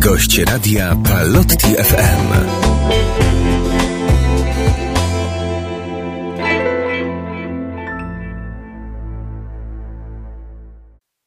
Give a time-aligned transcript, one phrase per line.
[0.00, 2.32] Gość radia Palotti FM.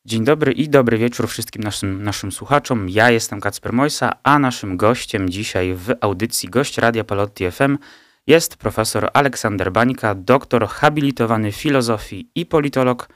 [0.06, 2.90] Dzień dobry i dobry wieczór wszystkim naszym, naszym słuchaczom.
[2.90, 7.78] Ja jestem Kacper Mojsa, a naszym gościem dzisiaj w audycji Gość Radia Palotti FM
[8.28, 13.10] jest profesor Aleksander Bańka, doktor habilitowany filozofii i politolog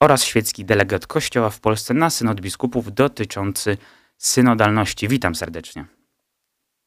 [0.00, 3.76] oraz świecki delegat Kościoła w Polsce na synod biskupów dotyczący
[4.18, 5.08] synodalności.
[5.08, 5.86] Witam serdecznie.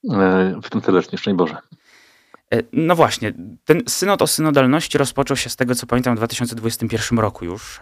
[0.10, 1.58] E, witam serdecznie, szczęść Boże.
[2.54, 3.34] E, no właśnie,
[3.66, 7.80] ten synod o synodalności rozpoczął się z tego, co pamiętam, w 2021 roku już.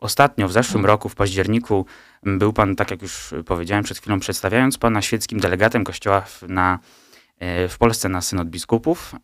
[0.00, 1.86] Ostatnio, w zeszłym roku, w październiku,
[2.22, 6.78] był pan, tak jak już powiedziałem przed chwilą, przedstawiając pana świeckim delegatem Kościoła w, na,
[7.38, 9.14] e, w Polsce na synod biskupów.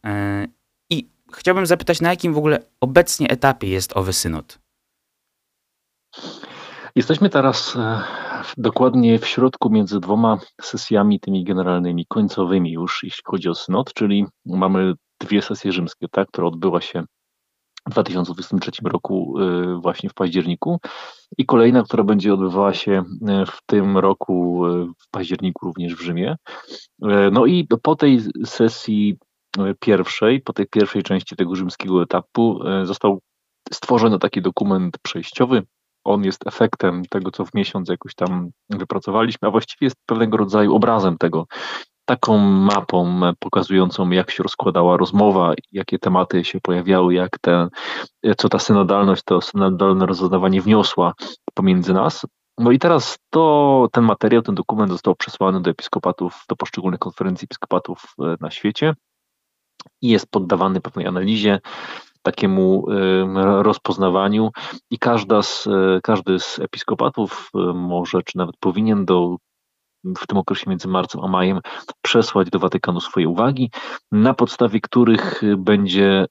[0.90, 4.58] I chciałbym zapytać, na jakim w ogóle obecnie etapie jest owy synod?
[6.94, 7.76] Jesteśmy teraz
[8.56, 14.26] dokładnie w środku między dwoma sesjami tymi generalnymi, końcowymi już, jeśli chodzi o synod, czyli
[14.46, 17.04] mamy dwie sesje rzymskie, tak, która odbyła się
[17.88, 20.80] w 2023 roku e, właśnie w październiku
[21.38, 24.62] i kolejna, która będzie odbywała się e, w tym roku
[24.98, 26.36] w październiku również w Rzymie.
[27.32, 29.18] No i po tej sesji
[29.80, 33.20] pierwszej, po tej pierwszej części tego rzymskiego etapu został
[33.72, 35.62] stworzony taki dokument przejściowy,
[36.08, 40.74] on jest efektem tego, co w miesiąc jakoś tam wypracowaliśmy, a właściwie jest pewnego rodzaju
[40.74, 41.46] obrazem tego,
[42.04, 47.68] taką mapą pokazującą, jak się rozkładała rozmowa, jakie tematy się pojawiały, jak te,
[48.38, 51.12] co ta synodalność, to synodalne rozeznawanie wniosła
[51.54, 52.26] pomiędzy nas.
[52.58, 57.44] No i teraz to, ten materiał, ten dokument został przesłany do episkopatów, do poszczególnych konferencji
[57.44, 58.94] episkopatów e, na świecie
[60.02, 61.60] i jest poddawany pewnej analizie,
[62.22, 62.86] takiemu
[63.62, 64.50] rozpoznawaniu
[64.90, 69.36] i każda z, e, każdy z episkopatów może, czy nawet powinien do
[70.04, 71.60] w tym okresie między marcem a majem
[72.02, 73.70] przesłać do Watykanu swoje uwagi,
[74.12, 76.26] na podstawie których będzie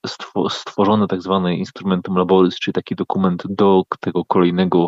[0.50, 4.88] stworzony tak zwany instrumentum laboris, czyli taki dokument do tego kolejnego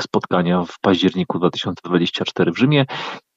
[0.00, 2.86] spotkania w październiku 2024 w Rzymie.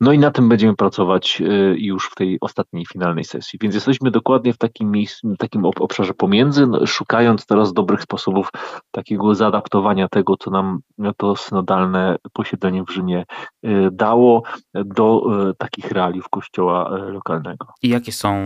[0.02, 3.60] No i na tym będziemy pracować y, już w tej ostatniej, finalnej sesji.
[3.62, 8.50] Więc jesteśmy dokładnie w takim miejscu, w takim obszarze pomiędzy, no, szukając teraz dobrych sposobów
[8.92, 10.80] takiego zaadaptowania tego, co nam
[11.18, 13.24] to synodalne posiedzenie w Rzymie
[13.66, 14.44] y, dało
[14.74, 17.68] do y, takich realiów kościoła lokalnego.
[17.82, 18.38] I jakie są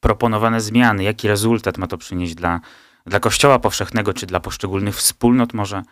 [0.00, 1.02] proponowane zmiany?
[1.02, 2.60] Jaki rezultat ma to przynieść dla,
[3.06, 5.82] dla kościoła powszechnego, czy dla poszczególnych wspólnot może?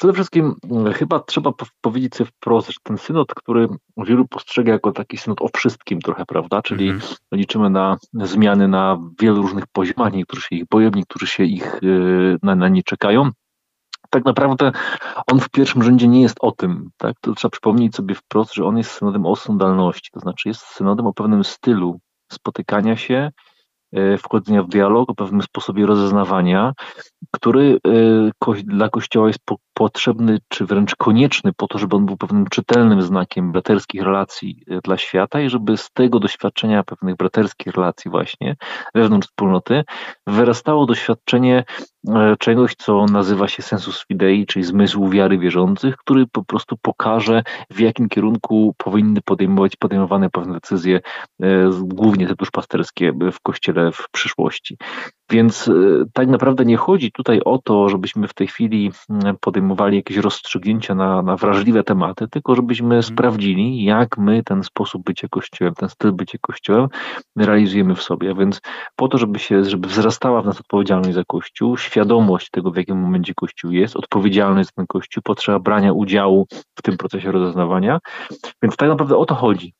[0.00, 4.92] Przede wszystkim mm, chyba trzeba powiedzieć sobie wprost, że ten synod, który wielu postrzega jako
[4.92, 6.62] taki synod o wszystkim trochę, prawda?
[6.62, 7.16] Czyli mm -hmm.
[7.32, 12.36] liczymy na zmiany na wielu różnych poziomach, niektórzy się ich boją, niektórzy się ich y,
[12.42, 13.30] na, na nie czekają.
[14.10, 14.72] Tak naprawdę
[15.32, 17.16] on w pierwszym rzędzie nie jest o tym, tak?
[17.20, 21.06] To trzeba przypomnieć sobie wprost, że on jest synodem o sądalności, to znaczy jest synodem
[21.06, 22.00] o pewnym stylu
[22.32, 23.30] spotykania się,
[23.96, 26.72] y, wchodzenia w dialog, o pewnym sposobie rozeznawania,
[27.30, 27.78] który
[28.56, 29.40] y, dla Kościoła jest
[29.80, 34.80] potrzebny, czy wręcz konieczny po to, żeby on był pewnym czytelnym znakiem braterskich relacji y,
[34.84, 38.56] dla świata i żeby z tego doświadczenia pewnych braterskich relacji właśnie
[38.94, 39.84] wewnątrz wspólnoty
[40.26, 41.64] wyrastało doświadczenie
[42.08, 47.42] e, czegoś, co nazywa się sensus fidei, czyli zmysł wiary wierzących, który po prostu pokaże,
[47.70, 51.00] w jakim kierunku powinny podejmować podejmowane pewne decyzje,
[51.42, 54.76] e, głównie te duszpasterskie w Kościele w przyszłości.
[55.30, 55.72] Więc e,
[56.12, 60.94] tak naprawdę nie chodzi tutaj o to, żebyśmy w tej chwili mm, podejmowali jakieś rozstrzygnięcia
[60.94, 63.02] na, na wrażliwe tematy, tylko żebyśmy hmm.
[63.02, 66.88] sprawdzili, jak my ten sposób bycia Kościołem, ten styl bycia Kościołem
[67.36, 68.34] realizujemy w sobie.
[68.34, 68.60] Więc
[68.96, 73.00] po to, żeby się, żeby wzrastała w nas odpowiedzialność za Kościół, świadomość tego, w jakim
[73.00, 76.46] momencie Kościół jest, odpowiedzialność za ten Kościół, potrzeba brania udziału
[76.78, 77.98] w tym procesie rozeznawania.
[78.62, 79.74] Więc tak naprawdę o to chodzi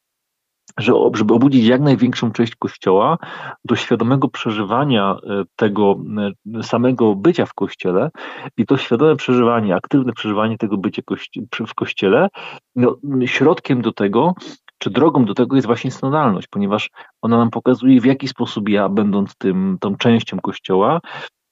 [0.80, 3.18] że, żeby obudzić jak największą część Kościoła
[3.64, 5.96] do świadomego przeżywania e, tego
[6.56, 8.10] e, samego bycia w Kościele
[8.56, 11.02] i to świadome przeżywanie, aktywne przeżywanie tego bycia
[11.66, 12.28] w Kościele,
[12.76, 12.96] no,
[13.26, 14.34] środkiem do tego,
[14.78, 16.90] czy drogą do tego jest właśnie synodalność, ponieważ
[17.22, 21.00] ona nam pokazuje, w jaki sposób ja, będąc tym, tą częścią Kościoła,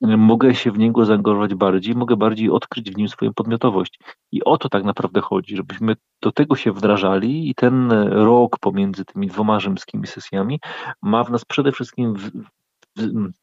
[0.01, 3.99] mogę się w niego zaangażować bardziej, mogę bardziej odkryć w nim swoją podmiotowość.
[4.33, 9.05] I o to tak naprawdę chodzi, żebyśmy do tego się wdrażali i ten rok pomiędzy
[9.05, 10.61] tymi dwoma rzymskimi sesjami
[11.03, 12.31] ma w nas przede wszystkim w,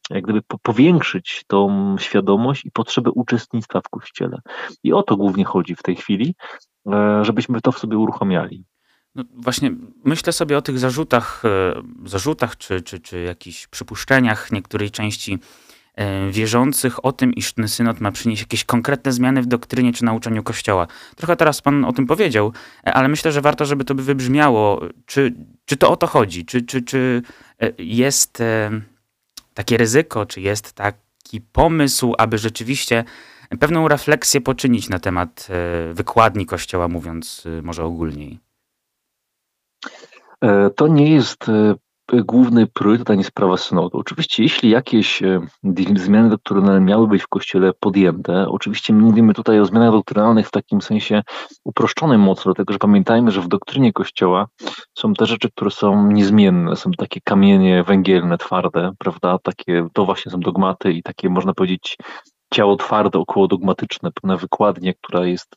[0.10, 4.42] jak gdyby powiększyć tą świadomość i potrzebę uczestnictwa w Kościele.
[4.84, 6.36] I o to głównie chodzi w tej chwili,
[6.88, 8.66] e, żebyśmy to w sobie uruchamiali.
[9.16, 9.72] No właśnie
[10.06, 11.74] myślę sobie o tych zarzutach, e,
[12.06, 15.38] zarzutach czy, czy, czy jakichś przypuszczeniach niektórej części e,
[16.31, 20.44] wierzących o tym, iż ten synod ma przynieść jakieś konkretne zmiany w doktrynie czy nauczaniu
[20.44, 20.88] Kościoła.
[21.15, 22.53] Trochę teraz pan o tym powiedział,
[22.88, 24.81] e, ale myślę, że warto, żeby to by wybrzmiało.
[25.06, 25.33] Czy,
[25.65, 26.45] czy to o to chodzi?
[26.45, 27.21] Czy, czy, czy
[27.77, 28.44] jest
[29.53, 33.03] takie ryzyko, czy jest taki pomysł, aby rzeczywiście
[33.59, 35.48] pewną refleksję poczynić na temat
[35.94, 38.39] wykładni Kościoła, mówiąc może ogólniej?
[40.41, 41.75] E, to nie jest e,
[42.13, 43.98] główny priorytet ani sprawa synodu.
[43.98, 45.42] Oczywiście, jeśli jakieś e,
[45.96, 50.81] zmiany doktrynalne miały być w Kościele podjęte, oczywiście mówimy tutaj o zmianach doktrynalnych w takim
[50.81, 51.22] sensie
[51.63, 54.48] uproszczonym mocno, dlatego że pamiętajmy, że w doktrynie Kościoła
[54.98, 60.31] są te rzeczy, które są niezmienne, są takie kamienie węgielne, twarde, prawda, takie, to właśnie
[60.31, 61.98] są dogmaty i takie, można powiedzieć,
[62.54, 65.56] ciało twarde, około dogmatyczne, pewna wykładnia, która jest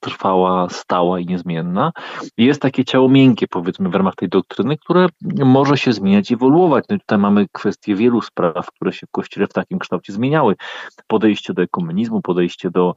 [0.00, 1.92] trwała, stała i niezmienna.
[2.36, 5.06] I jest takie ciało miękkie, powiedzmy, w ramach tej doktryny, które
[5.44, 6.84] może się zmieniać, ewoluować.
[6.88, 10.56] No i tutaj mamy kwestię wielu spraw, które się w Kościele w takim kształcie zmieniały.
[11.06, 12.94] Podejście do ekumenizmu, podejście do,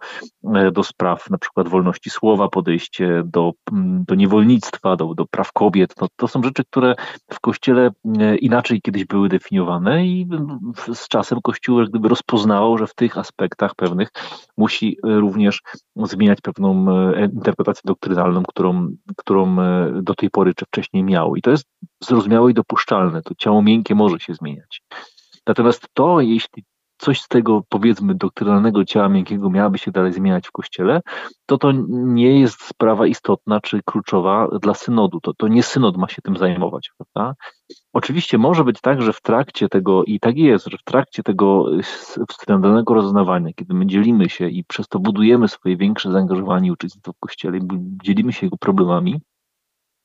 [0.53, 5.51] e, do spraw na przykład wolności słowa, podejście do, mm, do niewolnictwa, do, do praw
[5.51, 5.93] kobiet.
[6.01, 6.95] No, to są rzeczy, które
[7.31, 10.27] w Kościele e, inaczej kiedyś były definiowane i
[10.93, 14.09] z czasem Kościół gdyby rozpoznało, że w tych aspektach pewnych
[14.57, 15.61] musi e, również
[15.95, 16.92] zmieniać pewną
[17.33, 18.87] interpretację doktrynalną, którą,
[19.17, 21.35] którą e, do tej pory czy wcześniej miał.
[21.35, 21.65] I to jest
[22.03, 23.21] zrozumiałe i dopuszczalne.
[23.21, 24.81] To ciało miękkie może się zmieniać.
[25.47, 26.63] Natomiast to, jeśli
[27.03, 31.01] coś z tego, powiedzmy, doktrynalnego ciała miękkiego miałaby się dalej zmieniać w Kościele,
[31.45, 35.19] to to nie jest sprawa istotna czy kluczowa dla synodu.
[35.19, 37.35] To, to nie synod ma się tym zajmować, prawda?
[37.93, 41.65] Oczywiście może być tak, że w trakcie tego, i tak jest, że w trakcie tego
[42.41, 47.13] synodalnego rozeznawania, kiedy my dzielimy się i przez to budujemy swoje większe zaangażowanie i uczestnictwo
[47.13, 47.59] w Kościele,
[48.03, 49.21] dzielimy się jego problemami,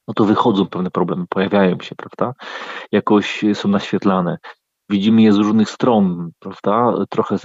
[0.09, 2.35] no to wychodzą pewne problemy, pojawiają się, prawda?
[2.93, 4.39] Jakoś są naświetlane
[4.91, 6.93] widzimy je z różnych stron, prawda?
[7.09, 7.37] Trochę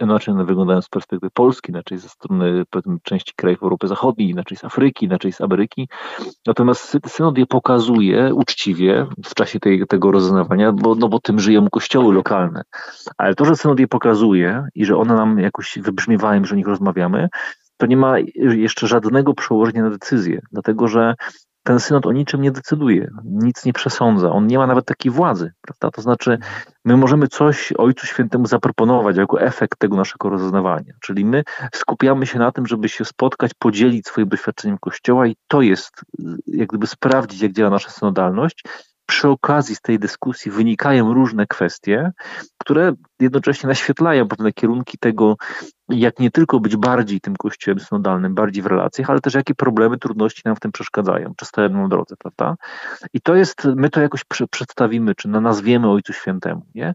[0.00, 2.64] inaczej one wyglądają z perspektywy Polski, inaczej ze strony
[3.02, 5.88] części krajów Europy Zachodniej, inaczej z Afryki, inaczej z Ameryki.
[6.46, 11.70] Natomiast synod je pokazuje uczciwie w czasie tej, tego rozeznawania, bo, no bo tym żyją
[11.70, 12.62] kościoły lokalne.
[13.18, 16.68] Ale to, że synod je pokazuje i że one nam jakoś wybrzmiewają, że o nich
[16.68, 17.28] rozmawiamy,
[17.76, 21.14] to nie ma jeszcze żadnego przełożenia na decyzję, dlatego że
[21.66, 25.52] ten synod o niczym nie decyduje, nic nie przesądza, on nie ma nawet takiej władzy,
[25.60, 25.90] prawda?
[25.90, 26.38] To znaczy,
[26.84, 31.42] my możemy coś Ojcu Świętemu zaproponować jako efekt tego naszego rozeznawania, czyli my
[31.74, 36.00] skupiamy się na tym, żeby się spotkać, podzielić swoim doświadczeniem Kościoła i to jest,
[36.46, 38.64] jak gdyby sprawdzić, jak działa nasza synodalność,
[39.06, 42.12] przy okazji z tej dyskusji wynikają różne kwestie,
[42.58, 45.36] które jednocześnie naświetlają pewne kierunki tego,
[45.88, 49.98] jak nie tylko być bardziej tym kościołem synodalnym, bardziej w relacjach, ale też jakie problemy,
[49.98, 52.56] trudności nam w tym przeszkadzają, czy stoją na drodze, prawda?
[53.12, 56.94] I to jest, my to jakoś przedstawimy, czy nazwiemy Ojcu Świętemu, nie?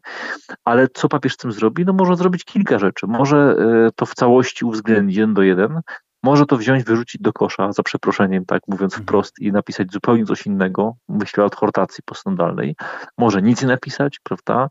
[0.66, 1.86] Ale co papież z tym zrobi?
[1.86, 3.08] No może zrobić kilka rzeczy.
[3.08, 5.82] Może e, to w całości uwzględnić jeden do jeden,
[6.24, 9.04] może to wziąć, wyrzucić do kosza, za przeproszeniem, tak mówiąc mhm.
[9.04, 12.76] wprost, i napisać zupełnie coś innego, myślę o adhortacji postnodalnej.
[13.18, 14.68] Może nic nie napisać, prawda?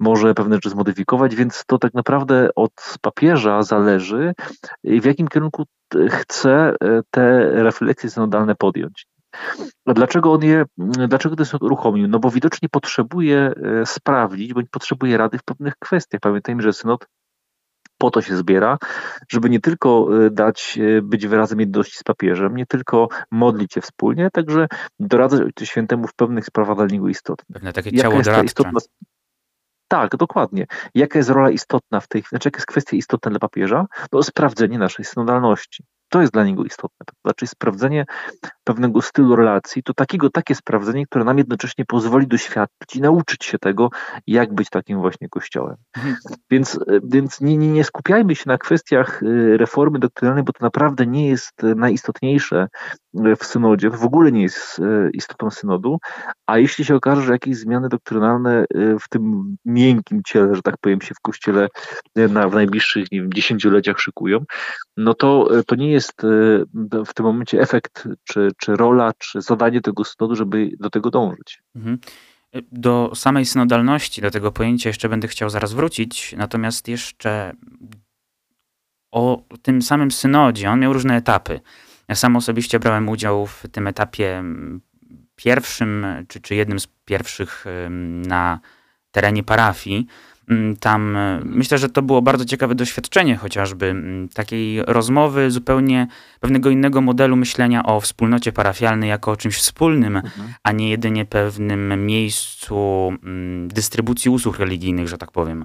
[0.00, 4.32] Może pewne rzeczy zmodyfikować, więc to tak naprawdę od papieża zależy,
[4.84, 5.64] w jakim kierunku
[6.10, 9.06] chce e, te refleksje synodalne podjąć.
[9.86, 10.64] Dlaczego on je,
[11.08, 12.08] dlaczego to jest uruchomił?
[12.08, 13.38] No bo widocznie potrzebuje
[13.82, 16.20] e, sprawdzić, bądź potrzebuje rady w pewnych kwestiach.
[16.20, 17.06] Pamiętajmy, że synod
[17.98, 18.78] po to się zbiera,
[19.28, 23.80] żeby nie tylko y, dać y, być wyrazem jedności z papieżem, nie tylko modlić się
[23.80, 24.66] wspólnie, także
[25.00, 27.54] doradzać Ojcu Świętemu w pewnych sprawach dla niego istotnych.
[27.54, 28.80] Pewne takie ciało istotna,
[29.88, 30.66] tak, dokładnie.
[30.94, 33.86] Jaka jest rola istotna w tej, znaczy jaka jest kwestia istotna dla papieża?
[34.12, 35.84] No sprawdzenie naszej synodalności.
[36.14, 37.06] To jest dla niego istotne.
[37.24, 38.04] Znaczy sprawdzenie
[38.64, 43.58] pewnego stylu relacji, to takiego, takie sprawdzenie, które nam jednocześnie pozwoli doświadczyć i nauczyć się
[43.58, 43.90] tego,
[44.26, 45.76] jak być takim właśnie kościołem.
[45.96, 46.16] Mhm.
[46.50, 51.06] Więc, więc nie, nie, nie skupiajmy się na kwestiach y, reformy doktrynalnej, bo to naprawdę
[51.06, 52.94] nie jest najistotniejsze y,
[53.38, 55.98] w synodzie, w ogóle nie jest y, istotą synodu,
[56.46, 58.64] a jeśli się okaże, że jakieś zmiany doktrynalne
[59.00, 61.68] w tym miękkim ciele, że tak powiem, się w kościele
[62.16, 64.44] na, w najbliższych nie wiem, dziesięcioleciach szykują,
[64.96, 66.22] no to, to nie jest
[67.06, 71.62] w tym momencie efekt czy, czy rola, czy zadanie tego synodu, żeby do tego dążyć.
[71.76, 71.98] Mhm.
[72.72, 77.52] Do samej synodalności, do tego pojęcia jeszcze będę chciał zaraz wrócić, natomiast jeszcze
[79.10, 81.60] o tym samym synodzie, on miał różne etapy.
[82.08, 84.80] Ja sam osobiście brałem udział w tym etapie mm,
[85.36, 87.64] pierwszym, czy, czy jednym z pierwszych
[88.26, 88.60] na
[89.12, 90.06] terenie parafii.
[90.48, 96.06] Mm, tam e, myślę, że to było bardzo ciekawe doświadczenie chociażby mm, takiej rozmowy zupełnie
[96.40, 100.54] pewnego innego modelu myślenia o wspólnocie parafialnej jako o czymś wspólnym, mhm.
[100.62, 103.12] a nie jedynie pewnym miejscu
[103.66, 105.64] dystrybucji usług religijnych, że tak powiem.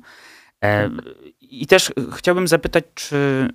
[1.49, 3.49] I też chciałbym zapytać, czy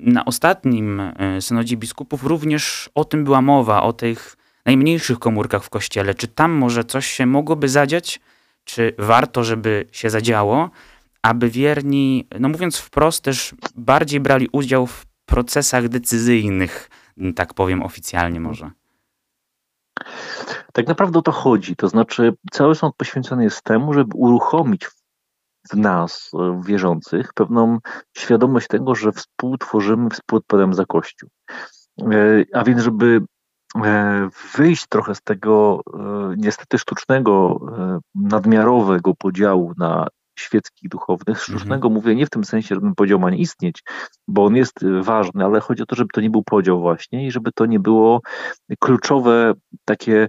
[0.00, 4.36] na ostatnim e, synodzie biskupów również o tym była mowa, o tych
[4.66, 6.14] najmniejszych komórkach w kościele.
[6.14, 8.20] Czy tam może coś się mogłoby zadziać?
[8.64, 10.70] Czy warto, żeby się zadziało,
[11.22, 16.90] aby wierni, no mówiąc wprost, też bardziej brali udział w procesach decyzyjnych,
[17.36, 18.70] tak powiem oficjalnie może?
[20.72, 21.76] Tak naprawdę o to chodzi.
[21.76, 25.03] To znaczy, cały sąd poświęcony jest temu, żeby uruchomić w
[25.72, 27.78] nas, w wierzących, pewną
[28.16, 31.28] świadomość tego, że współtworzymy, współodpowiadamy za Kościół.
[32.02, 33.20] E, a więc, żeby
[33.84, 37.60] e, wyjść trochę z tego e, niestety sztucznego,
[38.14, 40.06] nadmiarowego podziału na
[40.38, 41.42] świeckich duchownych.
[41.42, 41.92] Sztucznego mhm.
[41.92, 43.82] mówię nie w tym sensie, że ten podział ma nie istnieć,
[44.28, 47.30] bo on jest ważny, ale chodzi o to, żeby to nie był podział właśnie i
[47.30, 48.20] żeby to nie było
[48.78, 49.52] kluczowe
[49.84, 50.28] takie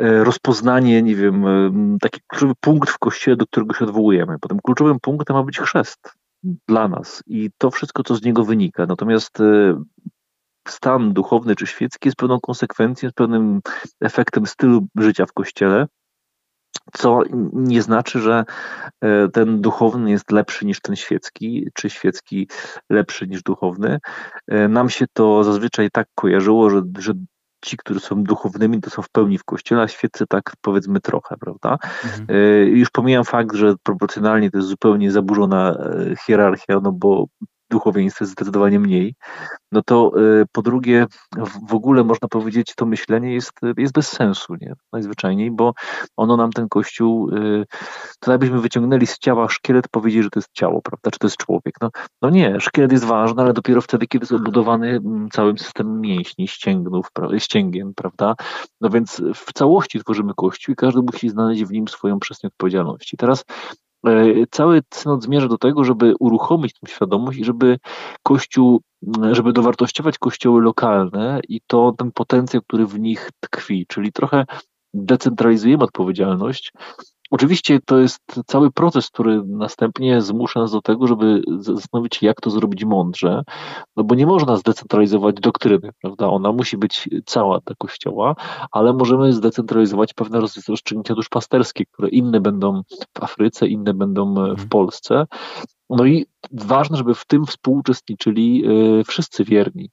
[0.00, 4.36] rozpoznanie, nie wiem, e, taki kluczowy punkt w kościele, do którego się odwołujemy.
[4.40, 6.14] Potem kluczowym punktem ma być chrzest
[6.68, 8.86] dla nas i to wszystko, co z niego wynika.
[8.86, 9.82] Natomiast e,
[10.68, 13.60] stan duchowny czy świecki jest pewną konsekwencją, jest pewnym
[14.00, 15.86] efektem stylu życia w kościele,
[16.92, 18.44] co nie znaczy, że
[19.32, 22.48] ten duchowny jest lepszy niż ten świecki, czy świecki
[22.90, 23.98] lepszy niż duchowny.
[24.68, 27.12] Nam się to zazwyczaj tak kojarzyło, że, że
[27.60, 31.36] ci, którzy są duchownymi, to są w pełni w kościele, a świeccy tak powiedzmy trochę,
[31.36, 31.78] prawda?
[32.04, 32.26] Mhm.
[32.28, 37.26] E, już pomijam fakt, że proporcjonalnie to jest zupełnie zaburzona e, hierarchia, no bo
[37.70, 39.14] duchowieństwa jest zdecydowanie mniej,
[39.72, 41.06] no to y, po drugie
[41.68, 44.72] w ogóle można powiedzieć to myślenie jest, jest bez sensu, nie?
[44.92, 45.72] Najzwyczajniej, bo
[46.16, 47.66] ono nam ten kościół, y,
[48.20, 51.36] to jakbyśmy wyciągnęli z ciała szkielet, powiedzieli, że to jest ciało, prawda, czy to jest
[51.36, 51.74] człowiek.
[51.80, 51.90] No,
[52.22, 56.48] no nie, szkielet jest ważny, ale dopiero wtedy, kiedy jest obudowany mm, całym systemem mięśni,
[56.48, 57.08] ścięgnów,
[57.38, 58.34] ścięgien, prawda?
[58.80, 63.16] No więc w całości tworzymy kościół i każdy musi znaleźć w nim swoją przestrzeń odpowiedzialności.
[63.16, 63.44] Teraz
[64.50, 67.78] cały synod zmierza do tego, żeby uruchomić tę świadomość i żeby
[68.22, 68.80] Kościół,
[69.32, 74.44] żeby dowartościować kościoły lokalne i to ten potencjał, który w nich tkwi, czyli trochę
[74.94, 76.72] decentralizujemy odpowiedzialność,
[77.30, 82.40] Oczywiście to jest cały proces, który następnie zmusza nas do tego, żeby zastanowić się, jak
[82.40, 83.42] to zrobić mądrze,
[83.96, 86.26] no bo nie można zdecentralizować doktryny, prawda?
[86.26, 88.36] Ona musi być cała dla Kościoła,
[88.72, 92.82] ale możemy zdecentralizować pewne rozstrzygnięcia duszpasterskie, które inne będą
[93.18, 94.68] w Afryce, inne będą w mhm.
[94.68, 95.26] Polsce.
[95.90, 98.64] No i ważne, żeby w tym współuczestniczyli
[99.00, 99.90] y, wszyscy wierni.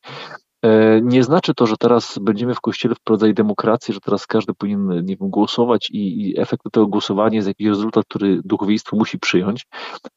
[0.65, 5.05] E, nie znaczy to, że teraz będziemy w kościele wprowadzali demokrację, że teraz każdy powinien
[5.05, 6.35] nie wiem, głosować i, i
[6.71, 9.65] tego głosowania jest jakiś rezultat, który duchowieństwo musi przyjąć,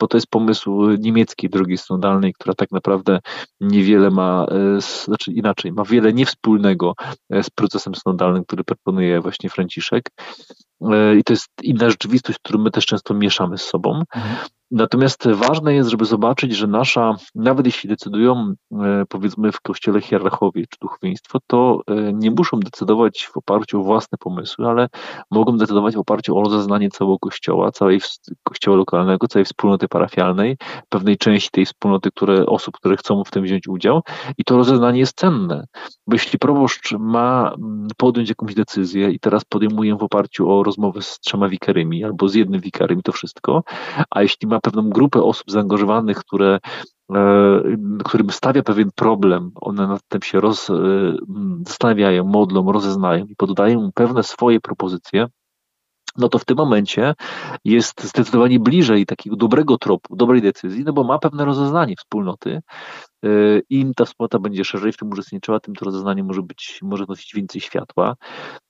[0.01, 3.19] bo to jest pomysł niemieckiej drogi synodalnej, która tak naprawdę
[3.61, 6.95] niewiele ma, e, znaczy inaczej, ma wiele niewspólnego
[7.31, 10.11] e, z procesem synodalnym, który proponuje właśnie Franciszek.
[11.19, 14.03] I to jest inna rzeczywistość, którą my też często mieszamy z sobą.
[14.15, 14.37] Mhm.
[14.71, 20.65] Natomiast ważne jest, żeby zobaczyć, że nasza, nawet jeśli decydują, e, powiedzmy, w kościele hierarchowie
[20.71, 24.89] czy duchowieństwo, to e, nie muszą decydować w oparciu o własne pomysły, ale
[25.31, 28.01] mogą decydować w oparciu o rozeznanie całego kościoła, całej
[28.43, 30.57] kościoła lokalnego, całej wspólnoty parafialnej,
[30.89, 34.03] pewnej części tej wspólnoty, które, osób, które chcą w tym wziąć udział.
[34.39, 35.67] I to rozeznanie jest cenne,
[36.07, 41.03] bo jeśli proboszcz ma mm, podjąć jakąś decyzję i teraz podejmuje w oparciu o rozmowę
[41.03, 43.63] z trzema wikarymi albo z jednym wikarym to wszystko,
[44.11, 46.59] a jeśli ma pewną grupę osób zaangażowanych, które
[47.15, 47.63] e,
[48.05, 50.75] którym stawia pewien problem, one nad tym się roz, e,
[51.67, 55.27] zastanawiają, modlą, rozeznają i podają pewne swoje propozycje,
[56.17, 57.15] no to w tym momencie
[57.65, 62.61] jest zdecydowanie bliżej takiego dobrego tropu, dobrej decyzji, no bo ma pewne rozeznanie wspólnoty,
[63.71, 67.35] Im ta wspólnota będzie szerzej w tym uczestniczyła, tym to rozeznanie może być, może nosić
[67.35, 68.17] więcej światła.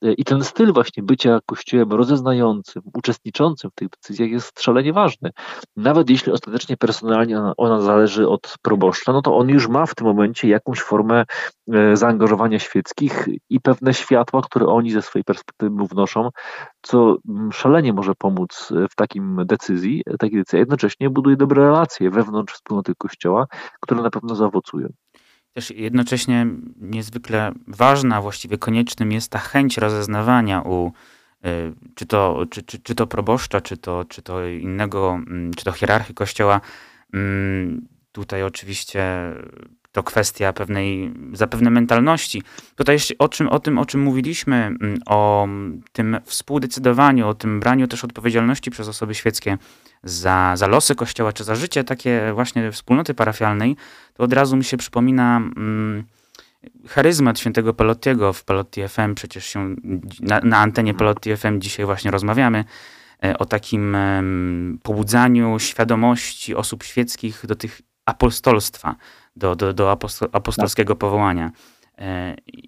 [0.05, 5.31] Y, I ten styl właśnie bycia kościołem rozeznającym, uczestniczącym w tych decyzjach jest szalenie ważny.
[5.77, 10.07] Nawet jeśli ostatecznie personalnie ona, zależy od proboszcza, no to on już ma w tym
[10.07, 11.25] momencie jakąś formę
[11.75, 16.29] y, zaangażowania świeckich i pewne światła, które oni ze swojej perspektywy wnoszą,
[16.83, 22.55] co mm, szalenie może pomóc w takim decyzji, takiej decyzji, jednocześnie buduje dobre relacje wewnątrz
[22.55, 23.47] wspólnoty kościoła,
[23.81, 24.89] które na pewno zaowocują.
[25.53, 32.63] Też jednocześnie niezwykle ważna, właściwie koniecznym jest ta chęć rozeznawania u y, czy to, czy,
[32.63, 36.61] czy, czy to proboszcza, czy to, czy to innego, mm, czy to hierarchy kościoła.
[37.15, 39.03] Mm, tutaj oczywiście
[39.93, 42.43] to kwestia pewnej, zapewne mentalności.
[42.77, 45.49] Tutaj jeszcze o, czym, o tym, o czym mówiliśmy, mm, o
[45.93, 49.59] tym współdecydowaniu, o tym braniu też odpowiedzialności przez osoby świeckie
[50.03, 53.77] za, za losy Kościoła, czy za życie takie właśnie wspólnoty parafialnej,
[54.15, 56.05] to od razu mi się przypomina mm,
[56.89, 59.77] charyzmat świętego Pelottiego w Pelotti FM, przecież się
[60.21, 62.65] na, na antenie Pelotti FM dzisiaj właśnie rozmawiamy.
[63.39, 63.97] o takim
[64.83, 68.97] pobudzaniu świadomości osób świeckich do tych apostolstwa,
[69.41, 69.99] do, do, do
[70.33, 71.51] apostolskiego powołania.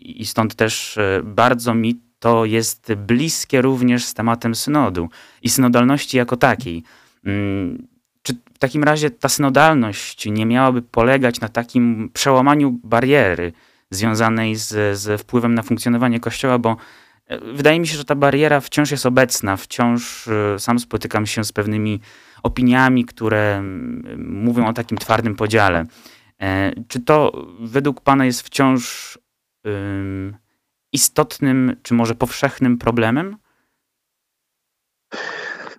[0.00, 5.08] I stąd też bardzo mi to jest bliskie również z tematem synodu
[5.42, 6.82] i synodalności jako takiej.
[7.26, 7.86] Mm,
[8.22, 13.52] czy w takim razie ta synodalność nie miałaby polegać na takim przełamaniu bariery
[13.90, 16.76] związanej z, z wpływem na funkcjonowanie Kościoła, bo
[17.26, 21.44] e, wydaje mi się, że ta bariera wciąż jest obecna, wciąż e, sam spotykam się
[21.44, 22.00] z pewnymi
[22.42, 25.84] opiniami, które mm, mówią o takim twardym podziale.
[26.42, 29.18] E, czy to według Pana jest wciąż
[30.92, 33.36] istotnym, czy może powszechnym problemem?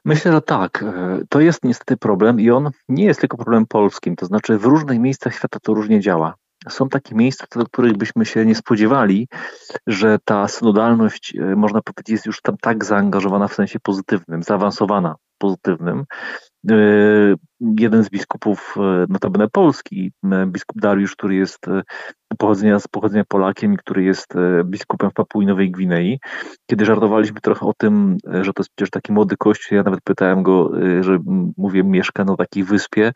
[0.05, 0.83] Myślę, że tak.
[0.83, 4.15] E, to jest niestety problem i on nie jest tylko problemem polskim.
[4.15, 6.35] To znaczy, w różnych miejscach świata to różnie działa.
[6.69, 9.27] Są takie miejsca, do których byśmy się nie spodziewali,
[9.87, 15.15] że ta synodalność, e, można powiedzieć, jest już tam tak zaangażowana w sensie pozytywnym, zaawansowana
[15.37, 16.03] pozytywnym.
[16.71, 16.75] E,
[17.79, 18.75] jeden z biskupów,
[19.09, 20.11] notabene Polski,
[20.47, 21.67] biskup Dariusz, który jest
[22.37, 26.19] pochodzenia, z pochodzenia Polakiem, który jest e, biskupem w Papui Nowej Gwinei.
[26.69, 30.01] Kiedy żartowaliśmy trochę o tym, e, że to jest przecież taki młody kościół, ja nawet
[30.03, 31.19] pytałem go, e, że
[31.57, 33.11] mówię, mieszka na takiej wyspie,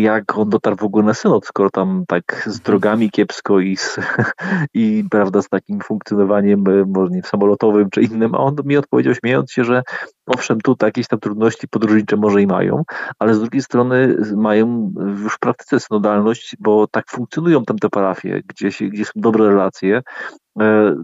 [0.00, 3.98] jak on dotarł w ogóle na synod, skoro tam tak z drogami kiepsko i, z,
[4.74, 9.52] i prawda, z takim funkcjonowaniem, może nie samolotowym czy innym, a on mi odpowiedział śmiejąc
[9.52, 9.82] się, że
[10.26, 12.82] owszem, tu jakieś tam trudności podróżnicze może i mają,
[13.18, 18.42] ale z drugiej strony mają już w praktyce synodalność, bo tak funkcjonują tam te parafie,
[18.46, 20.02] gdzie, się, gdzie są dobre relacje
[20.60, 20.96] e,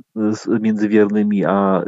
[0.60, 1.82] między wiernymi a,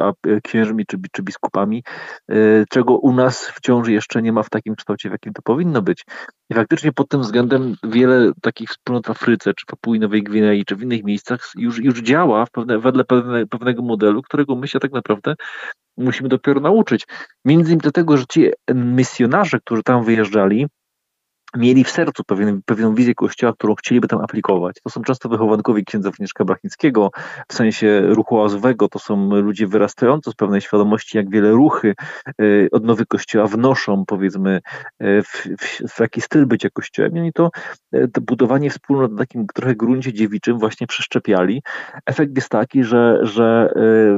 [0.00, 0.12] a
[0.44, 1.84] księżmi czy, czy biskupami,
[2.28, 2.34] e,
[2.70, 6.04] czego u nas wciąż jeszcze nie ma w takim kształcie, w jakim to powinno być.
[6.50, 10.76] I faktycznie pod tym względem wiele takich wspólnot w Afryce, czy Papui Nowej Gwinei, czy
[10.76, 14.92] w innych miejscach już, już działa pewne, wedle pewne, pewnego modelu, którego my się tak
[14.92, 15.34] naprawdę
[15.98, 17.06] musimy dopiero nauczyć.
[17.44, 20.66] Między innymi dlatego, że ci misjonarze, którzy tam wyjeżdżali,
[21.56, 24.76] mieli w sercu pewien, pewną wizję kościoła, którą chcieliby tam aplikować.
[24.82, 27.10] To są często wychowankowie księdza Wnieszka Blachnickiego,
[27.48, 31.94] w sensie ruchu oazowego, to są ludzie wyrastający z pewnej świadomości, jak wiele ruchy
[32.40, 34.60] y, odnowy kościoła wnoszą, powiedzmy,
[35.02, 37.26] y, w, w, w jaki styl bycia kościołem.
[37.26, 37.50] I to,
[37.94, 41.62] y, to budowanie wspólnot na takim trochę gruncie dziewiczym właśnie przeszczepiali.
[42.06, 43.72] Efekt jest taki, że, że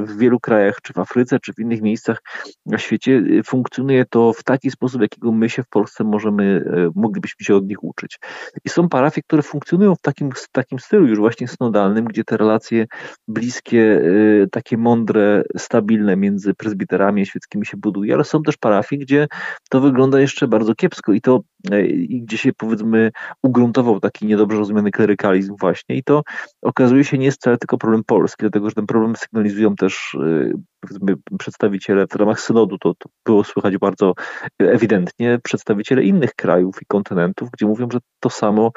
[0.07, 2.23] w wielu krajach, czy w Afryce, czy w innych miejscach
[2.67, 6.65] na świecie funkcjonuje to w taki sposób, jakiego my się w Polsce możemy,
[6.95, 8.19] mogli moglibyśmy się od nich uczyć.
[8.65, 12.87] I są parafie, które funkcjonują w takim, takim stylu już właśnie synodalnym, gdzie te relacje
[13.29, 18.99] bliskie, y, takie mądre, stabilne między prezbiterami a świeckimi się buduje, ale są też parafie,
[18.99, 19.29] gdzie
[19.71, 21.41] to wygląda jeszcze bardzo kiepsko i to
[21.89, 23.11] i gdzie się powiedzmy
[23.43, 26.23] ugruntował taki niedobrze rozumiany klerykalizm właśnie i to
[26.63, 30.53] okazuje się nie jest wcale tylko problem polski, dlatego że ten problem sygnalizują też y,
[30.81, 34.15] powiedzmy przedstawiciele w ramach synodu, to, to było słychać bardzo
[34.59, 38.73] ewidentnie, przedstawiciele innych krajów i kontynentów, gdzie mówią, że to samo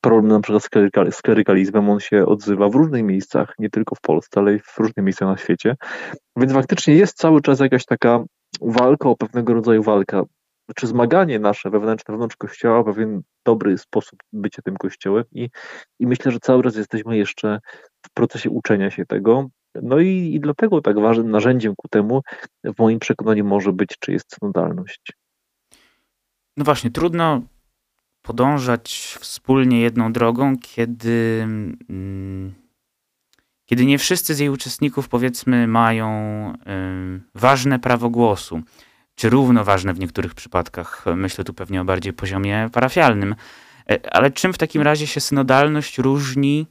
[0.00, 0.62] problem na przykład
[1.10, 4.78] z klerykalizmem, on się odzywa w różnych miejscach, nie tylko w Polsce, ale i w
[4.78, 5.76] różnych miejscach na świecie.
[6.36, 8.24] Więc faktycznie jest cały czas jakaś taka
[8.60, 10.22] walka, o pewnego rodzaju walka,
[10.76, 15.48] czy zmaganie nasze wewnętrzne, wewnątrz Kościoła, pewien dobry sposób bycia tym Kościołem i,
[15.98, 17.58] i myślę, że cały czas jesteśmy jeszcze
[18.06, 19.48] w procesie uczenia się tego.
[19.82, 22.22] No i, i dlatego tak ważnym narzędziem ku temu
[22.64, 25.12] w moim przekonaniu może być, czy jest synodalność.
[26.56, 27.42] No właśnie, trudno
[28.22, 31.40] podążać wspólnie jedną drogą, kiedy,
[31.88, 32.54] mm,
[33.66, 36.08] kiedy nie wszyscy z jej uczestników, powiedzmy, mają
[37.34, 38.62] ważne prawo głosu,
[39.18, 41.04] czy równo ważne w niektórych przypadkach.
[41.16, 43.34] Myślę tu pewnie o bardziej poziomie parafialnym.
[43.90, 46.66] E, ale czym w takim razie się synodalność różni?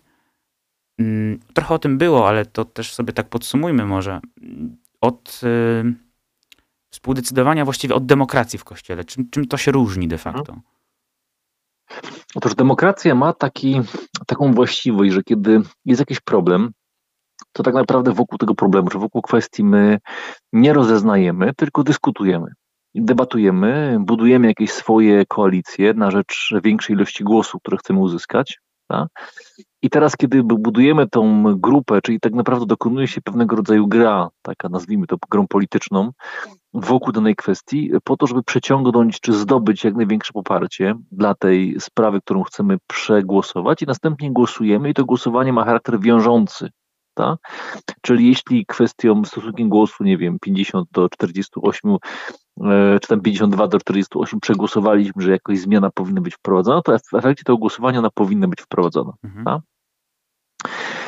[0.99, 4.19] Mm, trochę o tym było, ale to też sobie tak podsumujmy może.
[5.01, 5.41] Od
[6.89, 9.03] współdecydowania właściwie od demokracji w Kościele?
[9.03, 10.55] Czym, czym to się różni de facto?
[12.35, 13.81] Otóż demokracja ma taki,
[14.27, 16.71] taką właściwość, że kiedy jest jakiś problem,
[17.51, 19.99] to tak naprawdę wokół tego problemu, czy wokół kwestii my
[20.53, 22.47] nie rozeznajemy, tylko dyskutujemy.
[22.95, 28.59] Debatujemy, budujemy jakieś swoje koalicje na rzecz większej ilości głosów, które chcemy uzyskać.
[28.87, 29.07] Tak?
[29.81, 34.69] I teraz, kiedy budujemy tą grupę, czyli tak naprawdę dokonuje się pewnego rodzaju gra, taka
[34.69, 36.11] nazwijmy to grą polityczną,
[36.73, 42.21] wokół danej kwestii, po to, żeby przeciągnąć czy zdobyć jak największe poparcie dla tej sprawy,
[42.21, 46.69] którą chcemy przegłosować, i następnie głosujemy, i to głosowanie ma charakter wiążący.
[47.17, 47.39] Tak?
[48.01, 51.97] Czyli jeśli kwestią stosunkiem głosu, nie wiem, 50 do 48,
[52.61, 57.13] e, czy tam 52 do 48 przegłosowaliśmy, że jakoś zmiana powinna być wprowadzona, to w
[57.13, 59.13] efekcie tego głosowania ona powinna być wprowadzona.
[59.23, 59.45] Mhm.
[59.45, 59.61] Tak?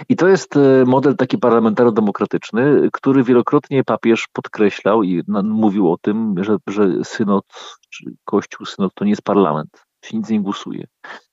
[0.10, 6.36] I to jest e, model taki parlamentarno-demokratyczny, który wielokrotnie papież podkreślał i mówił o tym,
[6.44, 7.46] że, że synod,
[7.90, 10.86] czy kościół, synod to nie jest parlament, się nic nie głosuje.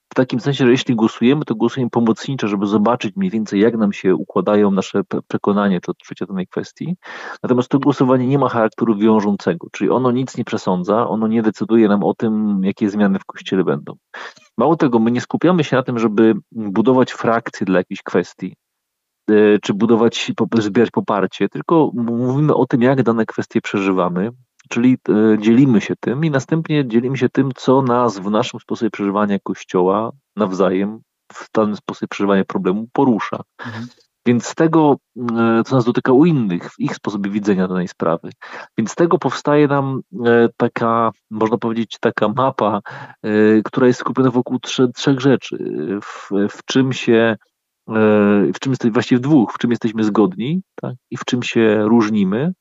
[0.08, 3.92] W takim sensie, że jeśli głosujemy, to głosujemy pomocnicze, żeby zobaczyć mniej więcej, jak nam
[3.92, 6.96] się układają nasze przekonania czy odczucia danej kwestii.
[7.42, 11.88] Natomiast to głosowanie nie ma charakteru wiążącego, czyli ono nic nie przesądza, ono nie decyduje
[11.88, 13.94] nam o tym, jakie zmiany w kościele będą.
[14.58, 18.56] Mało tego, my nie skupiamy się na tym, żeby budować frakcje dla jakiejś kwestii,
[19.30, 24.30] e, czy budować, zbierać poparcie, tylko mówimy o tym, jak dane kwestie przeżywamy,
[24.68, 28.90] czyli e, dzielimy się tym i następnie dzielimy się tym, co nas w naszym sposobie
[28.90, 31.00] przeżywania Kościoła nawzajem,
[31.32, 33.40] w ten sposób przeżywania problemu porusza.
[33.66, 33.86] Mhm.
[34.26, 34.96] Więc z tego,
[35.36, 38.30] e, co nas dotyka u innych, w ich sposobie widzenia danej sprawy.
[38.78, 42.80] Więc z tego powstaje nam e, taka, można powiedzieć, taka mapa,
[43.64, 45.58] która jest skupiona wokół trzech, trzech rzeczy.
[46.02, 47.36] W, w czym się
[48.54, 50.94] w czym jesteśmy, właściwie w dwóch, w czym jesteśmy zgodni tak?
[51.10, 52.52] i w czym się różnimy,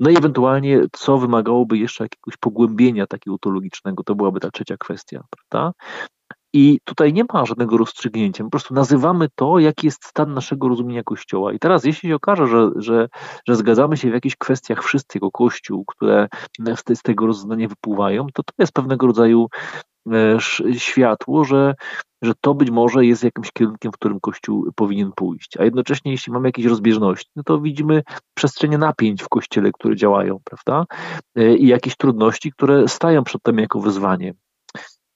[0.00, 5.24] no i ewentualnie, co wymagałoby jeszcze jakiegoś pogłębienia takiego teologicznego, to byłaby ta trzecia kwestia,
[5.30, 5.72] prawda?
[6.52, 8.44] I tutaj nie ma żadnego rozstrzygnięcia.
[8.44, 11.52] Po prostu nazywamy to, jaki jest stan naszego rozumienia Kościoła.
[11.52, 13.08] I teraz, jeśli się okaże, że, że,
[13.48, 16.28] że zgadzamy się w jakichś kwestiach wszyscy jako Kościół, które
[16.94, 19.48] z, tego rozumienia wypływają, to to jest pewnego rodzaju
[20.78, 21.74] światło, że
[22.22, 25.56] że to być może jest jakimś kierunkiem, w którym Kościół powinien pójść.
[25.58, 28.02] A jednocześnie, jeśli mamy jakieś rozbieżności, no to widzimy
[28.34, 30.96] przestrzenie napięć w Kościele, które działają, prawda?
[31.36, 34.34] E, I jakieś trudności, które stają przed tym jako wyzwanie.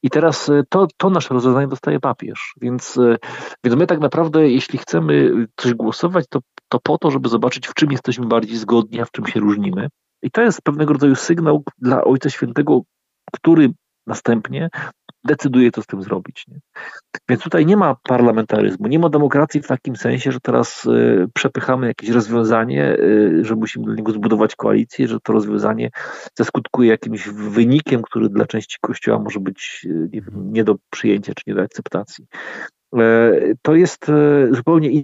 [0.03, 2.55] I teraz e, to, to nasze rozwiązanie dostaje papież.
[2.61, 3.17] Więc, e,
[3.65, 7.75] więc my tak naprawdę, jeśli chcemy coś głosować, to, to po to, żeby zobaczyć, w
[7.75, 9.89] czym jesteśmy bardziej zgodni, a w czym się różnimy.
[10.23, 12.81] I to jest pewnego rodzaju sygnał dla Ojca Świętego,
[13.33, 13.73] który
[14.07, 14.69] następnie
[15.25, 16.45] decyduje, co z tym zrobić.
[16.49, 16.59] Nie?
[17.29, 21.87] Więc tutaj nie ma parlamentaryzmu, nie ma demokracji w takim sensie, że teraz y, przepychamy
[21.87, 25.91] jakieś rozwiązanie, y, że musimy do niego zbudować koalicję, że to rozwiązanie
[26.39, 31.55] zaskutkuje jakimś wynikiem, który dla części Kościoła może być y, nie, do przyjęcia czy nie
[31.55, 32.27] do akceptacji.
[32.97, 35.03] E, to jest e, zupełnie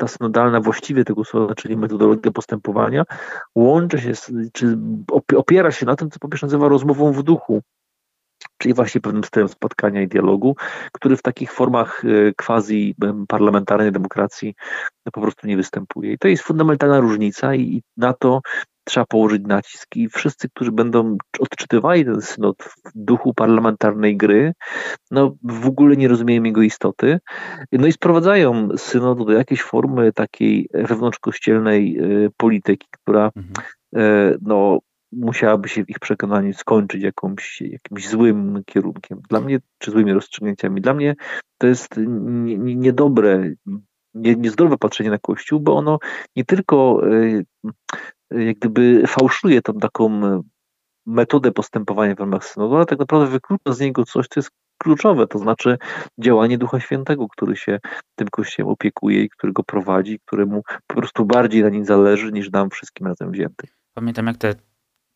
[0.00, 3.04] ta synodalna właściwie tego słowa, czyli metodologia postępowania,
[3.54, 4.12] łączy się,
[4.52, 4.78] czy
[5.36, 7.62] opiera się na tym, co papież nazywa rozmową w duchu,
[8.58, 10.56] czyli właśnie pewnym stylem spotkania i dialogu,
[10.92, 12.94] który w takich formach e, quasi
[13.28, 14.54] parlamentarnej demokracji
[15.12, 16.12] po prostu nie występuje.
[16.12, 18.40] I to jest fundamentalna różnica i na to
[18.84, 24.52] trzeba położyć nacisk i wszyscy, którzy będą odczytywali ten synod w duchu parlamentarnej gry,
[25.10, 27.20] no w ogóle nie rozumieją jego istoty,
[27.72, 33.52] no i sprowadzają synod do jakiejś formy takiej wewnątrzkościelnej e, polityki, która mhm.
[33.96, 34.78] E, no
[35.12, 39.20] musiałaby się w ich przekonaniu skończyć jakąś, jakimś złym kierunkiem.
[39.28, 40.80] Dla mnie, czy złymi rozstrzygnięciami.
[40.80, 41.14] Dla mnie
[41.58, 41.94] to jest
[42.58, 43.50] niedobre,
[44.14, 45.98] nie, niezdrowe patrzenie na Kościół, bo ono
[46.36, 47.42] nie tylko e,
[48.30, 50.42] jak gdyby fałszuje tą taką e,
[51.06, 55.26] metodę postępowania w ramach synodu, ale tak naprawdę wyklucza z niego coś, co jest kluczowe,
[55.26, 55.78] to znaczy
[56.18, 57.78] działanie Ducha Świętego, który się
[58.14, 62.50] tym Kościołem opiekuje i który go prowadzi, któremu po prostu bardziej na nim zależy niż
[62.50, 63.70] nam wszystkim razem wziętym.
[63.94, 64.54] Pamiętam jak te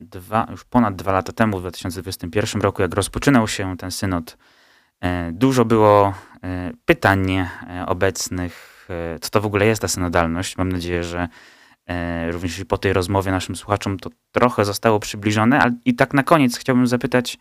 [0.01, 4.37] dwa, już ponad dwa lata temu, w 2021 roku, jak rozpoczynał się ten synod,
[5.01, 7.47] e, dużo było e, pytań
[7.87, 8.75] obecnych,
[9.21, 10.57] co to w ogóle jest ta synodalność.
[10.57, 11.29] Mam nadzieję, że
[12.31, 15.59] również po tej rozmowie naszym słuchaczom to trochę zostało przybliżone.
[15.59, 17.39] Ale i tak na koniec chciałbym zapytać,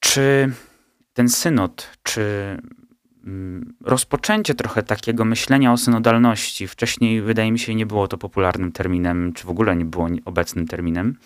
[0.00, 0.52] czy
[1.12, 2.22] ten synod, czy
[3.24, 8.72] mm, rozpoczęcie trochę takiego myślenia o synodalności, wcześniej wydaje mi się nie było to popularnym
[8.72, 11.18] terminem, czy w ogóle nie było obecnym terminem,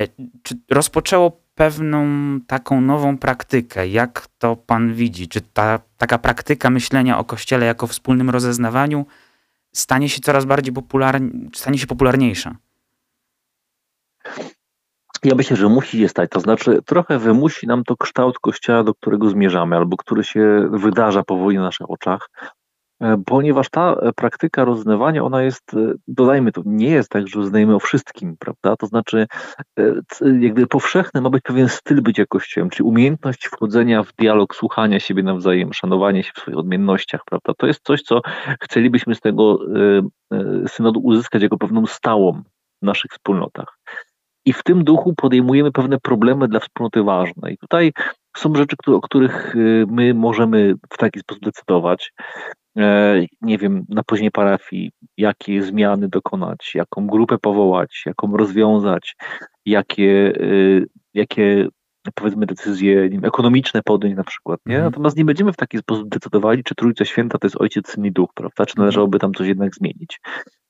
[0.00, 0.06] e,
[0.42, 2.06] czy rozpoczęło pewną
[2.46, 3.88] taką nową praktykę?
[3.88, 5.28] Jak to pan widzi?
[5.28, 9.06] Czy ta taka praktyka myślenia o Kościele jako wspólnym rozeznawaniu
[9.74, 12.56] stanie się coraz bardziej popularna, stanie się popularniejsza?
[15.24, 16.30] Ja myślę, że musi się stać.
[16.30, 21.22] To znaczy, trochę wymusi nam to kształt kościoła, do którego zmierzamy, albo który się wydarza
[21.22, 22.30] powoli na naszych oczach.
[23.00, 27.38] E, ponieważ ta e, praktyka rozznawania, ona jest, e, dodajmy to, nie jest tak, że
[27.40, 28.76] roznajemy o wszystkim, prawda?
[28.76, 29.26] To znaczy,
[30.40, 35.22] jakby powszechny ma być pewien styl bycia Kościołem, czyli umiejętność wchodzenia w dialog, słuchania siebie
[35.22, 37.52] nawzajem, szanowanie się w swoich odmiennościach, prawda?
[37.58, 38.20] To jest coś, co
[38.62, 39.58] chcielibyśmy z tego
[40.68, 42.42] synodu uzyskać jako pewną stałą
[42.82, 43.78] w naszych wspólnotach.
[44.44, 47.52] I w tym duchu podejmujemy pewne problemy dla wspólnoty ważne.
[47.52, 47.92] I tutaj
[48.36, 49.54] są rzeczy, o których
[49.88, 52.12] my możemy w taki sposób decydować.
[52.78, 59.16] E, nie wiem, na poziomie parafii, jakie zmiany dokonać, jaką grupę powołać, jaką rozwiązać,
[59.66, 60.84] jakie, e,
[61.14, 61.68] jakie
[62.14, 64.74] powiedzmy decyzje wiem, ekonomiczne podjąć na przykład, nie?
[64.74, 64.92] Mhm.
[64.92, 68.12] Natomiast nie będziemy w taki sposób decydowali, czy Trójca Święta to jest Ojciec, Syn i
[68.12, 68.66] Duch, prawda?
[68.66, 70.20] Czy należałoby tam coś jednak zmienić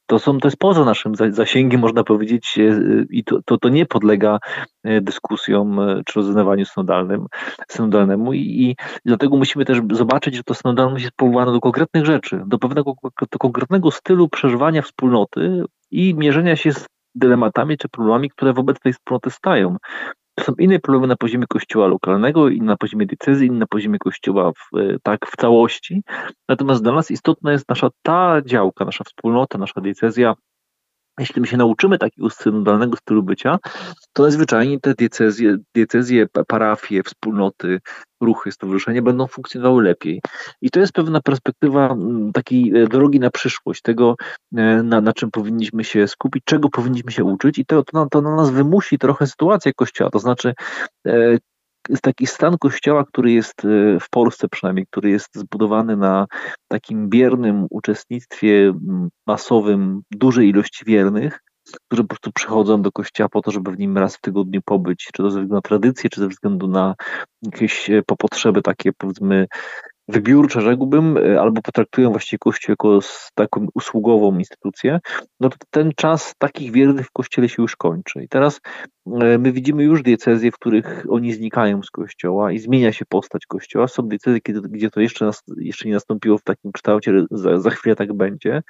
[0.06, 3.86] to, są, to jest poza naszym zasięgiem, można powiedzieć, e, i to, to, to nie
[3.86, 4.38] podlega
[4.84, 7.26] e, dyskusjom e, czy rozeznawaniu synodalnym,
[7.68, 12.42] synodalnemu i, i dlatego musimy też zobaczyć, że to synodalność jest powołana do konkretnych rzeczy,
[12.46, 12.94] do pewnego
[13.32, 18.92] do konkretnego stylu przeżywania wspólnoty i mierzenia się z dylematami czy problemami, które wobec tej
[18.92, 19.76] wspólnoty stają.
[20.40, 24.52] Są inne problemy na poziomie kościoła lokalnego, inne na poziomie diecezji, inne na poziomie kościoła
[24.52, 26.02] w, e, tak w całości.
[26.48, 30.34] Natomiast dla nas istotna jest nasza ta działka, nasza wspólnota, nasza diecezja,
[31.18, 33.58] jeśli my się nauczymy takiego synodalnego stylu bycia,
[34.12, 37.80] to najzwyczajniej te diecezje, diecezje, parafie, wspólnoty,
[38.20, 40.22] ruchy, stowarzyszenia będą funkcjonowały lepiej.
[40.60, 41.96] I to jest pewna perspektywa
[42.34, 44.16] takiej e, drogi na przyszłość, tego,
[44.56, 48.20] e, na, na czym powinniśmy się skupić, czego powinniśmy się uczyć i to, to, to
[48.20, 50.54] na nas wymusi trochę sytuację Kościoła, to znaczy
[51.06, 51.38] e,
[52.02, 56.26] taki stan kościoła, który jest e, w Polsce przynajmniej, który jest zbudowany na
[56.68, 58.72] takim biernym uczestnictwie
[59.26, 61.40] masowym dużej ilości wiernych,
[61.88, 65.04] którzy po prostu przychodzą do kościoła po to, żeby w nim raz w tygodniu pobyć,
[65.04, 66.94] czy to ze względu na tradycję, czy ze względu na
[67.42, 69.46] jakieś e, potrzeby takie powiedzmy
[70.08, 72.98] wybiórcze, rzekłbym, e, albo potraktują właściwie Kościół jako
[73.34, 75.00] taką usługową instytucję,
[75.40, 78.22] no to ten czas takich wiernych w Kościele się już kończy.
[78.22, 78.60] I teraz
[79.06, 83.46] e, my widzimy już diecezje, w których oni znikają z Kościoła i zmienia się postać
[83.46, 83.88] Kościoła.
[83.88, 88.12] Są diecezje, gdzie to jeszcze, jeszcze nie nastąpiło w takim kształcie, za, za chwilę tak
[88.12, 88.62] będzie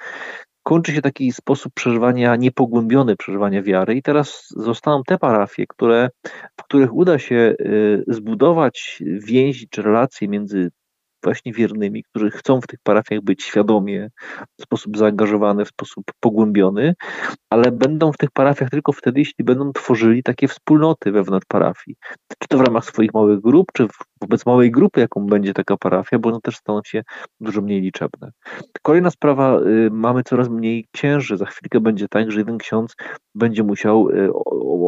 [0.67, 6.09] kończy się taki sposób przeżywania, niepogłębiony przeżywania wiary i teraz zostaną te parafie, które,
[6.59, 7.55] w których uda się e,
[8.07, 10.71] zbudować więź czy relacje między
[11.25, 14.09] właśnie wiernymi, którzy chcą w tych parafiach być świadomie,
[14.59, 16.95] w sposób zaangażowany, w sposób pogłębiony,
[17.49, 21.97] ale będą w tych parafiach tylko wtedy, jeśli będą tworzyli takie wspólnoty wewnątrz parafii.
[22.39, 23.87] Czy to w ramach swoich małych grup, czy
[24.25, 27.03] wobec małej grupy, jaką będzie taka parafia, bo one też staną się
[27.39, 28.31] dużo mniej liczebne.
[28.81, 31.37] Kolejna sprawa, y, mamy coraz mniej księży.
[31.37, 32.95] Za chwilkę będzie tak, że jeden ksiądz
[33.35, 34.29] będzie musiał y,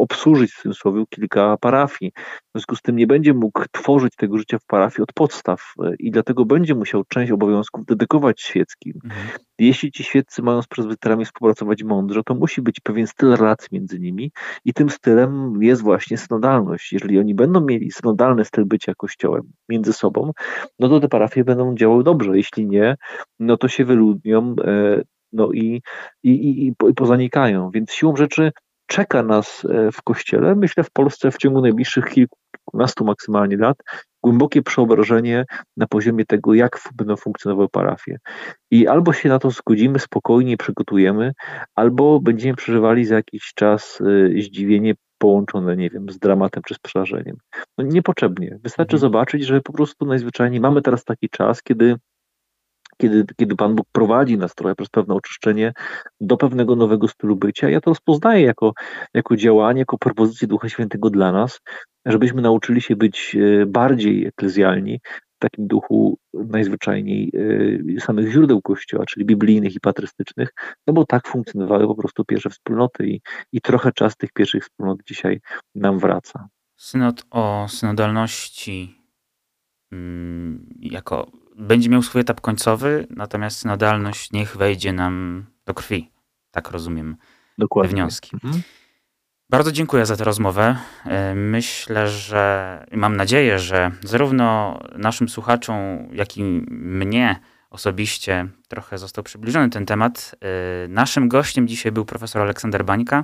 [0.00, 2.12] obsłużyć w tym słowie kilka parafii.
[2.14, 5.94] W związku z tym nie będzie mógł tworzyć tego życia w parafii od podstaw y,
[5.98, 8.92] i dlatego będzie musiał część obowiązków dedykować świeckim.
[9.04, 9.28] Mhm.
[9.58, 14.00] Jeśli ci świeccy mają z prezbyterami współpracować mądrze, to musi być pewien styl relacji między
[14.00, 14.32] nimi
[14.64, 16.92] i tym stylem jest właśnie synodalność.
[16.92, 20.32] Jeżeli oni będą mieli synodalny styl bycia kościołem między sobą,
[20.78, 22.36] no to te parafie będą działały dobrze.
[22.36, 22.96] Jeśli nie,
[23.38, 25.82] no to się wyludnią e, no i,
[26.22, 27.70] i, i, i pozanikają.
[27.70, 28.52] Więc siłą rzeczy
[28.86, 33.78] czeka nas e, w kościele, myślę w Polsce w ciągu najbliższych kilkunastu maksymalnie lat,
[34.22, 35.44] głębokie przeobrażenie
[35.76, 38.18] na poziomie tego, jak będą funkcjonowały parafie.
[38.70, 41.32] I albo się na to zgodzimy, spokojnie przygotujemy,
[41.74, 46.78] albo będziemy przeżywali za jakiś czas e, zdziwienie połączone, nie wiem, z dramatem czy z
[46.78, 47.36] przerażeniem.
[47.78, 48.58] No niepotrzebnie.
[48.62, 49.00] Wystarczy mhm.
[49.00, 51.96] zobaczyć, że po prostu najzwyczajniej mamy teraz taki czas, kiedy
[52.98, 55.72] kiedy, kiedy Pan Bóg prowadzi nas trochę przez pewne oczyszczenie
[56.20, 57.70] do pewnego nowego stylu bycia.
[57.70, 58.72] Ja to rozpoznaję jako,
[59.14, 61.60] jako działanie, jako propozycję Ducha Świętego dla nas,
[62.06, 65.00] żebyśmy nauczyli się być e, bardziej eklezjalni,
[65.38, 67.32] w takim duchu najzwyczajniej
[67.96, 70.54] e, samych źródeł Kościoła, czyli biblijnych i patrystycznych,
[70.86, 73.20] no bo tak funkcjonowały po prostu pierwsze wspólnoty i,
[73.52, 75.40] i trochę czas tych pierwszych wspólnot dzisiaj
[75.74, 76.48] nam wraca.
[76.76, 78.94] Synod o synodalności
[79.92, 86.10] mm, jako będzie miał swój etap końcowy, natomiast synodalność niech wejdzie nam do krwi.
[86.50, 87.16] Tak rozumiem
[87.58, 87.90] Dokładnie.
[87.90, 88.30] te wnioski.
[88.34, 88.62] Mhm.
[89.50, 90.76] Bardzo dziękuję za tę rozmowę.
[91.04, 97.40] E, myślę, że mam nadzieję, że zarówno naszym słuchaczom, jak i mnie
[97.70, 100.34] osobiście trochę został przybliżony ten temat.
[100.84, 103.22] E, naszym gościem dzisiaj był profesor Aleksander Bańka,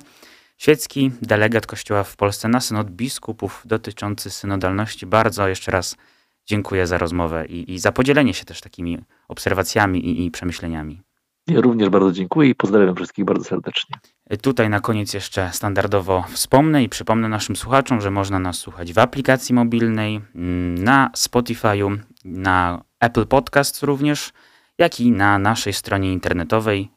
[0.57, 5.07] świecki delegat Kościoła w Polsce na synod biskupów dotyczący synodalności.
[5.07, 5.97] Bardzo jeszcze raz
[6.47, 11.03] dziękuję za rozmowę i, i za podzielenie się też takimi obserwacjami i, i przemyśleniami.
[11.47, 13.97] Ja również bardzo dziękuję i pozdrawiam wszystkich bardzo serdecznie.
[14.43, 18.99] Tutaj na koniec jeszcze standardowo wspomnę i przypomnę naszym słuchaczom, że można nas słuchać w
[18.99, 24.33] aplikacji mobilnej, mm, na Spotify'u, na Apple Podcasts również,
[24.79, 26.91] jak i na naszej stronie internetowej.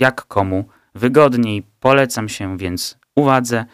[0.00, 1.62] Jak komu wygodniej.
[1.80, 3.64] Polecam się więc uwadze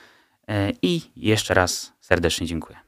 [0.49, 2.84] e, i jeszcze raz serdecznie dziękuję.